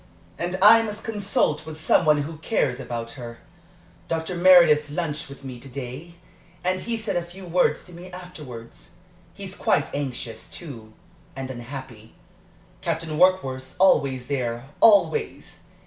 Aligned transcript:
"And 0.39 0.55
I 0.63 0.81
must 0.81 1.03
consult 1.03 1.63
with 1.63 1.79
some 1.79 2.05
one 2.07 2.23
who 2.23 2.37
cares 2.39 2.79
about 2.79 3.11
her. 3.11 3.37
Dr. 4.07 4.35
Meredith 4.35 4.89
lunched 4.89 5.29
with 5.29 5.43
me 5.43 5.59
to 5.59 5.69
day, 5.69 6.15
and 6.63 6.79
he 6.79 6.97
said 6.97 7.15
a 7.15 7.21
few 7.21 7.45
words 7.45 7.83
to 7.83 7.93
me 7.93 8.11
afterwards. 8.11 8.93
He's 9.35 9.53
quite 9.55 9.93
anxious, 9.93 10.49
too 10.49 10.93
and 11.35 11.51
unhappy. 11.51 12.15
Captain 12.81 13.15
Warkworth's 13.19 13.75
always 13.77 14.25
there 14.25 14.69
always! 14.79 15.59